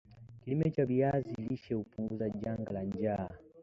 [0.43, 3.29] Kilimo cha viazi lishe hupunguza janga la njaa